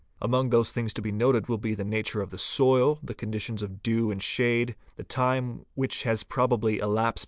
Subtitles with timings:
[0.19, 3.13] Among those things to be noted will be the nature of the soil, | the
[3.13, 7.19] conditions of dew and shade, the time which has probably elapsed